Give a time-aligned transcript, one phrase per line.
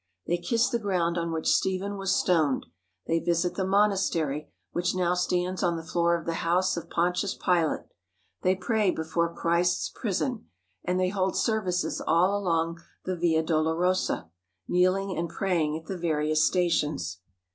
[0.25, 2.65] They kiss the ground on which Stephen was stoned;
[3.05, 7.35] they visit the monastery which now stands on the floor of the house of Pontius
[7.35, 7.85] Pilate;
[8.41, 10.47] they pray before Christ's prison,
[10.83, 14.31] and they hold services all along the Via Dolorosa,
[14.67, 17.19] kneel ing and praying at the various stations.